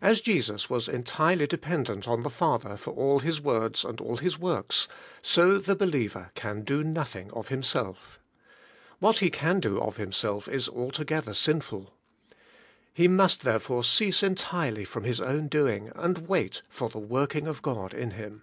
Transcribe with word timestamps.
As 0.00 0.20
Jesus 0.20 0.70
was 0.70 0.86
entirely 0.86 1.44
dependent 1.48 2.06
on 2.06 2.22
the 2.22 2.30
Father 2.30 2.76
for 2.76 2.92
all 2.92 3.18
His 3.18 3.40
words 3.40 3.84
and 3.84 4.00
all 4.00 4.16
His 4.18 4.38
works, 4.38 4.86
so 5.22 5.58
the 5.58 5.74
believer 5.74 6.30
can 6.36 6.62
do 6.62 6.84
nothing 6.84 7.32
of 7.32 7.48
himself. 7.48 8.20
What 9.00 9.18
he 9.18 9.28
can 9.28 9.58
do 9.58 9.80
of 9.80 9.96
himself 9.96 10.46
is 10.46 10.68
altogether 10.68 11.34
sinful. 11.34 11.92
He 12.94 13.08
must 13.08 13.42
therefore 13.42 13.82
cease 13.82 14.22
entirely 14.22 14.84
from 14.84 15.02
his 15.02 15.20
own 15.20 15.48
doing, 15.48 15.90
and 15.96 16.14
tvait 16.28 16.62
for 16.68 16.88
the 16.88 16.98
working 17.00 17.48
of 17.48 17.60
God 17.60 17.92
in 17.92 18.12
him. 18.12 18.42